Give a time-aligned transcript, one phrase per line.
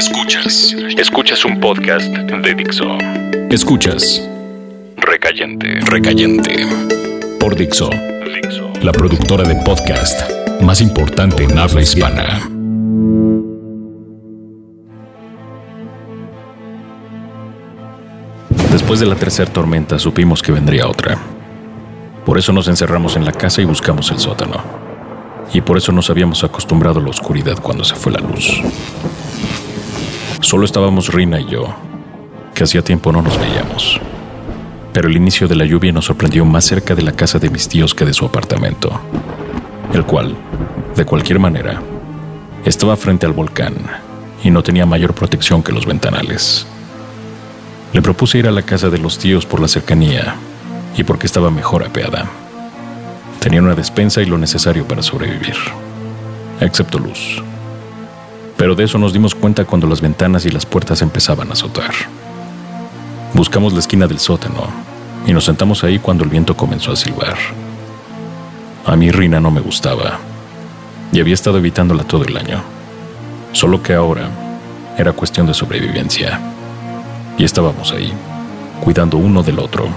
[0.00, 0.74] Escuchas.
[0.96, 2.86] Escuchas un podcast de Dixo.
[3.50, 4.26] Escuchas.
[4.96, 5.78] Recayente.
[5.82, 6.64] Recayente.
[7.38, 7.90] Por Dixo.
[8.80, 10.22] La productora de podcast
[10.62, 12.40] más importante en habla hispana.
[18.72, 21.18] Después de la tercera tormenta supimos que vendría otra.
[22.24, 24.62] Por eso nos encerramos en la casa y buscamos el sótano.
[25.52, 28.62] Y por eso nos habíamos acostumbrado a la oscuridad cuando se fue la luz.
[30.40, 31.74] Solo estábamos Rina y yo,
[32.54, 34.00] que hacía tiempo no nos veíamos.
[34.92, 37.68] Pero el inicio de la lluvia nos sorprendió más cerca de la casa de mis
[37.68, 38.90] tíos que de su apartamento,
[39.92, 40.34] el cual,
[40.96, 41.82] de cualquier manera,
[42.64, 43.74] estaba frente al volcán
[44.42, 46.66] y no tenía mayor protección que los ventanales.
[47.92, 50.36] Le propuse ir a la casa de los tíos por la cercanía
[50.96, 52.24] y porque estaba mejor apeada.
[53.40, 55.56] Tenía una despensa y lo necesario para sobrevivir,
[56.60, 57.42] excepto luz.
[58.60, 61.94] Pero de eso nos dimos cuenta cuando las ventanas y las puertas empezaban a azotar.
[63.32, 64.68] Buscamos la esquina del sótano
[65.26, 67.38] y nos sentamos ahí cuando el viento comenzó a silbar.
[68.84, 70.18] A mí Rina no me gustaba
[71.10, 72.62] y había estado evitándola todo el año.
[73.52, 74.28] Solo que ahora
[74.98, 76.38] era cuestión de sobrevivencia.
[77.38, 78.12] Y estábamos ahí,
[78.84, 79.88] cuidando uno del otro.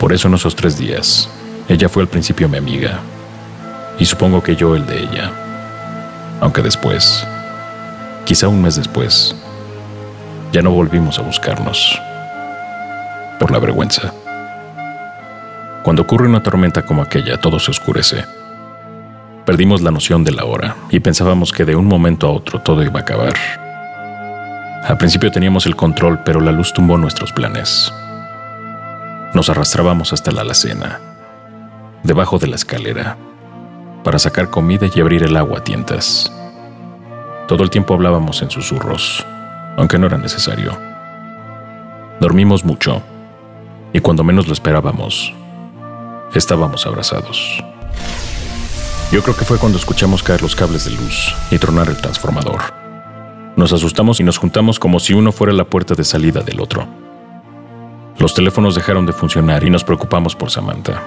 [0.00, 1.30] Por eso en esos tres días,
[1.68, 2.98] ella fue al principio mi amiga,
[3.96, 5.47] y supongo que yo el de ella.
[6.40, 7.26] Aunque después,
[8.24, 9.34] quizá un mes después,
[10.52, 12.00] ya no volvimos a buscarnos.
[13.38, 14.12] Por la vergüenza.
[15.82, 18.24] Cuando ocurre una tormenta como aquella, todo se oscurece.
[19.44, 22.82] Perdimos la noción de la hora y pensábamos que de un momento a otro todo
[22.82, 23.34] iba a acabar.
[24.84, 27.92] Al principio teníamos el control, pero la luz tumbó nuestros planes.
[29.34, 31.00] Nos arrastrábamos hasta la alacena,
[32.02, 33.16] debajo de la escalera,
[34.04, 36.32] para sacar comida y abrir el agua a tientas.
[37.46, 39.24] Todo el tiempo hablábamos en susurros,
[39.76, 40.76] aunque no era necesario.
[42.20, 43.02] Dormimos mucho,
[43.92, 45.32] y cuando menos lo esperábamos,
[46.34, 47.62] estábamos abrazados.
[49.10, 52.60] Yo creo que fue cuando escuchamos caer los cables de luz y tronar el transformador.
[53.56, 56.86] Nos asustamos y nos juntamos como si uno fuera la puerta de salida del otro.
[58.18, 61.00] Los teléfonos dejaron de funcionar y nos preocupamos por Samantha,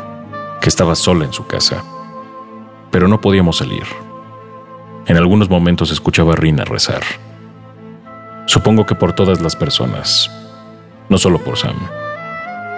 [0.59, 1.83] que estaba sola en su casa.
[2.91, 3.84] Pero no podíamos salir.
[5.07, 7.02] En algunos momentos escuchaba a Rina rezar.
[8.46, 10.29] Supongo que por todas las personas,
[11.09, 11.75] no solo por Sam.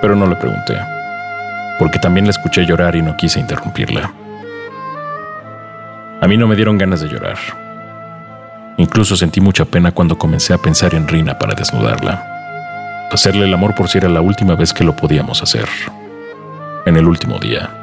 [0.01, 0.77] Pero no le pregunté,
[1.79, 4.13] porque también la escuché llorar y no quise interrumpirla.
[6.21, 7.37] A mí no me dieron ganas de llorar.
[8.77, 13.07] Incluso sentí mucha pena cuando comencé a pensar en Rina para desnudarla.
[13.11, 15.67] Hacerle el amor por si era la última vez que lo podíamos hacer.
[16.85, 17.82] En el último día.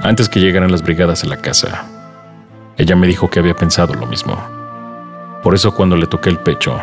[0.00, 1.86] Antes que llegaran las brigadas a la casa,
[2.76, 4.36] ella me dijo que había pensado lo mismo.
[5.42, 6.82] Por eso cuando le toqué el pecho,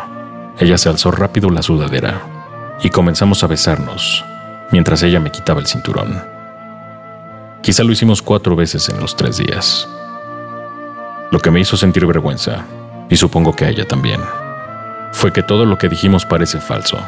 [0.58, 2.20] ella se alzó rápido la sudadera
[2.82, 4.24] y comenzamos a besarnos
[4.72, 6.22] mientras ella me quitaba el cinturón.
[7.62, 9.88] Quizá lo hicimos cuatro veces en los tres días.
[11.30, 12.64] Lo que me hizo sentir vergüenza
[13.08, 14.20] y supongo que a ella también,
[15.12, 16.98] fue que todo lo que dijimos parece falso.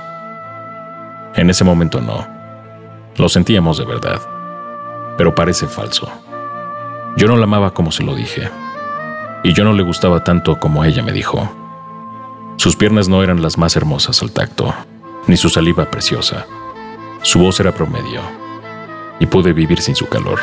[1.34, 2.26] En ese momento no.
[3.16, 4.20] Lo sentíamos de verdad,
[5.16, 6.08] pero parece falso.
[7.16, 8.50] Yo no la amaba como se lo dije,
[9.42, 11.48] y yo no le gustaba tanto como ella me dijo.
[12.56, 14.74] Sus piernas no eran las más hermosas al tacto,
[15.26, 16.46] ni su saliva preciosa.
[17.22, 18.20] Su voz era promedio,
[19.18, 20.40] y pude vivir sin su calor.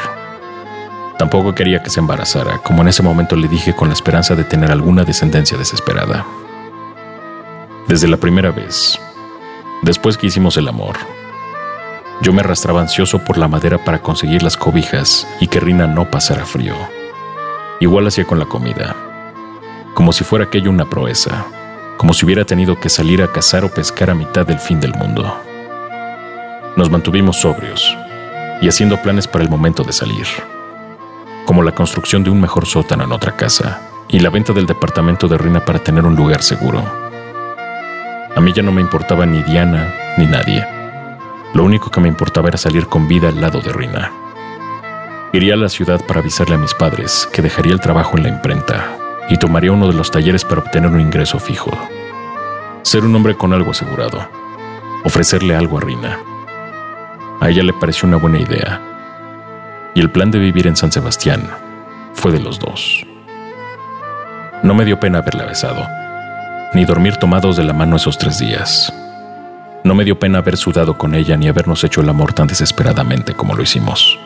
[1.17, 4.43] Tampoco quería que se embarazara, como en ese momento le dije con la esperanza de
[4.43, 6.25] tener alguna descendencia desesperada.
[7.87, 8.99] Desde la primera vez,
[9.83, 10.95] después que hicimos el amor,
[12.21, 16.09] yo me arrastraba ansioso por la madera para conseguir las cobijas y que Rina no
[16.09, 16.75] pasara frío.
[17.79, 18.95] Igual hacía con la comida,
[19.93, 21.45] como si fuera aquello una proeza,
[21.97, 24.93] como si hubiera tenido que salir a cazar o pescar a mitad del fin del
[24.93, 25.35] mundo.
[26.75, 27.95] Nos mantuvimos sobrios
[28.61, 30.25] y haciendo planes para el momento de salir
[31.45, 35.27] como la construcción de un mejor sótano en otra casa y la venta del departamento
[35.27, 36.83] de Rina para tener un lugar seguro.
[38.35, 40.82] A mí ya no me importaba ni Diana ni nadie.
[41.53, 44.11] Lo único que me importaba era salir con vida al lado de Rina.
[45.33, 48.29] Iría a la ciudad para avisarle a mis padres que dejaría el trabajo en la
[48.29, 48.97] imprenta
[49.29, 51.71] y tomaría uno de los talleres para obtener un ingreso fijo.
[52.81, 54.27] Ser un hombre con algo asegurado.
[55.03, 56.19] Ofrecerle algo a Rina.
[57.39, 58.81] A ella le pareció una buena idea
[59.95, 61.47] y el plan de vivir en San Sebastián
[62.13, 63.05] fue de los dos.
[64.63, 65.87] No me dio pena haberla besado,
[66.73, 68.93] ni dormir tomados de la mano esos tres días.
[69.83, 73.33] No me dio pena haber sudado con ella ni habernos hecho el amor tan desesperadamente
[73.33, 74.17] como lo hicimos.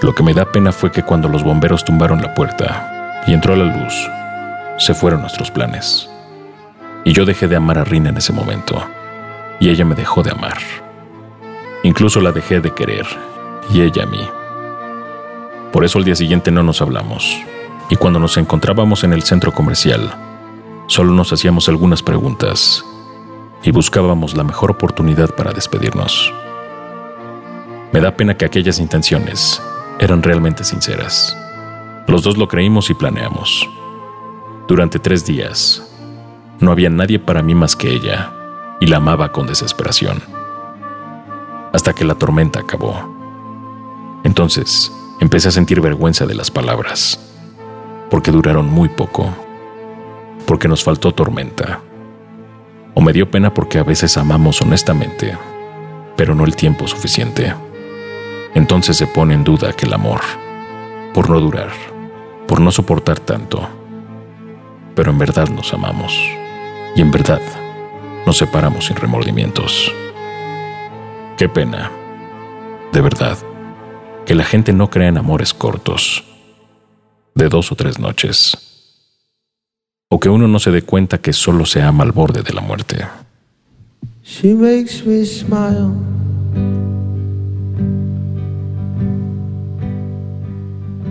[0.00, 3.56] Lo que me da pena fue que cuando los bomberos tumbaron la puerta y entró
[3.56, 3.94] la luz,
[4.78, 6.08] se fueron nuestros planes.
[7.04, 8.82] Y yo dejé de amar a Rina en ese momento,
[9.60, 10.56] y ella me dejó de amar.
[11.82, 13.06] Incluso la dejé de querer,
[13.70, 14.26] y ella a mí.
[15.72, 17.38] Por eso al día siguiente no nos hablamos,
[17.90, 20.10] y cuando nos encontrábamos en el centro comercial,
[20.86, 22.82] solo nos hacíamos algunas preguntas
[23.64, 26.32] y buscábamos la mejor oportunidad para despedirnos.
[27.92, 29.60] Me da pena que aquellas intenciones
[29.98, 31.36] eran realmente sinceras.
[32.06, 33.68] Los dos lo creímos y planeamos.
[34.68, 35.82] Durante tres días,
[36.60, 38.32] no había nadie para mí más que ella,
[38.80, 40.22] y la amaba con desesperación.
[41.72, 43.14] Hasta que la tormenta acabó.
[44.24, 47.18] Entonces, empecé a sentir vergüenza de las palabras,
[48.10, 49.32] porque duraron muy poco,
[50.46, 51.80] porque nos faltó tormenta.
[52.94, 55.36] O me dio pena porque a veces amamos honestamente,
[56.16, 57.54] pero no el tiempo suficiente.
[58.54, 60.20] Entonces se pone en duda aquel amor,
[61.12, 61.70] por no durar,
[62.46, 63.68] por no soportar tanto.
[64.94, 66.16] Pero en verdad nos amamos,
[66.94, 67.40] y en verdad
[68.26, 69.92] nos separamos sin remordimientos.
[71.36, 71.90] Qué pena,
[72.92, 73.36] de verdad,
[74.24, 76.24] que la gente no crea en amores cortos,
[77.34, 78.73] de dos o tres noches
[80.14, 82.60] o que uno no se dé cuenta que solo se ama al borde de la
[82.60, 83.04] muerte.
[84.22, 85.90] She makes me smile.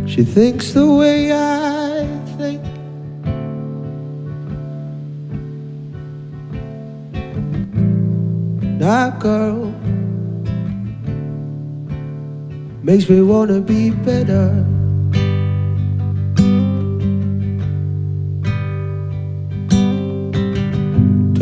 [0.08, 2.08] She thinks the way I
[2.38, 2.62] think.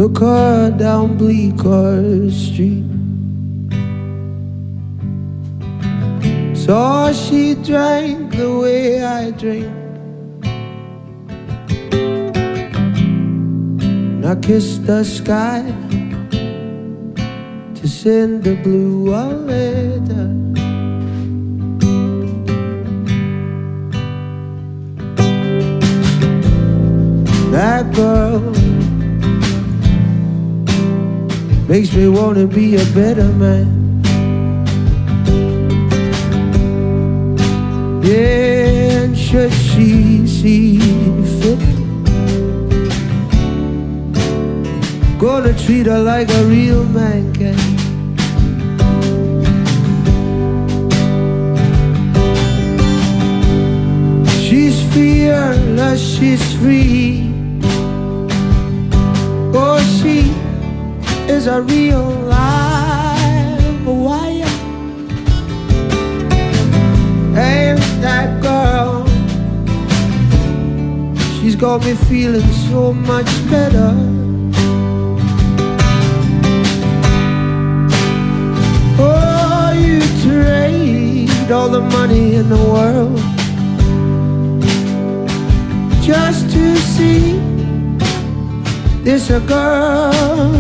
[0.02, 2.90] Took her down Bleecker Street.
[6.56, 9.72] Saw she drank the way I drink.
[13.84, 15.62] And I kissed the sky
[17.76, 20.51] to send the blue a letter.
[31.72, 34.04] Makes me wanna be a better man.
[38.04, 40.80] Yeah, and should she see
[41.40, 41.60] fit,
[45.18, 47.56] gonna treat her like a real man can.
[54.28, 57.32] She's fearless, she's free.
[59.54, 60.41] Oh, she
[61.42, 62.08] is a real
[62.38, 64.46] live wire.
[67.36, 69.08] And that girl,
[71.34, 73.92] she's got me feeling so much better.
[79.00, 83.18] Oh, you trade all the money in the world
[86.04, 87.40] just to see
[89.04, 90.51] this a girl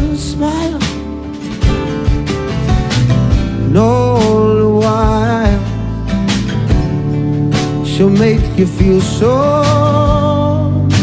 [8.21, 9.33] make you feel so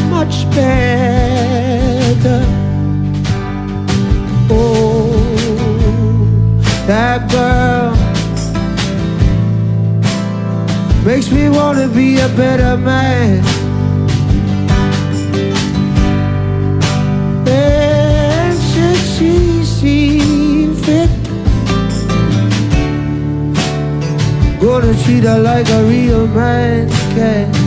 [0.08, 2.40] much better
[4.48, 5.10] Oh,
[6.86, 7.96] that girl
[11.04, 13.42] Makes me wanna be a better man
[19.14, 21.10] she see fit.
[24.60, 27.57] Gonna treat her like a real man okay.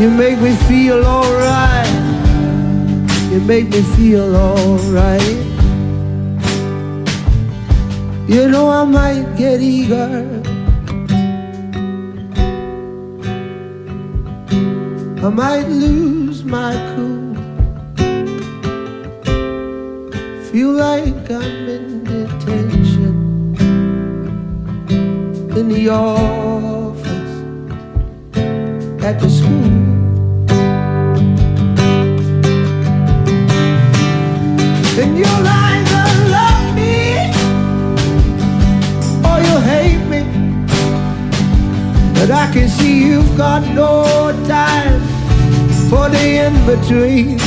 [0.00, 1.86] You make me feel alright.
[3.30, 5.20] You make me feel alright.
[8.26, 10.24] You know I might get eager.
[15.22, 17.34] I might lose my cool.
[20.50, 23.54] Feel like I'm in detention
[25.58, 27.10] in the office
[29.04, 29.89] at the school.
[42.30, 44.04] But I can see you've got no
[44.46, 45.00] time
[45.90, 47.38] for the in between.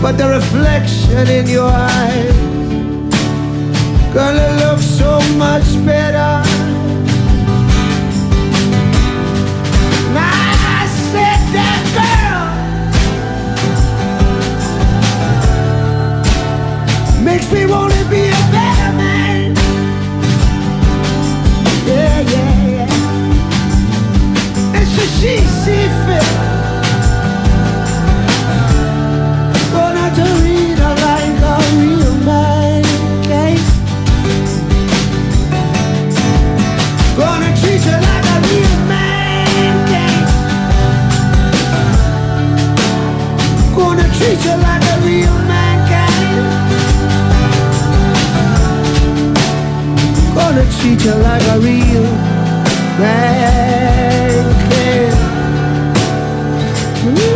[0.00, 2.36] But the reflection in your eyes
[4.14, 6.42] gonna look so much better.
[10.16, 12.44] I said that girl
[17.24, 18.33] makes me wanna be
[50.84, 52.04] treat you like a real
[52.98, 55.14] man can.
[57.06, 57.34] Ooh,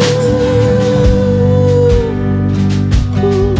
[3.22, 3.54] ooh,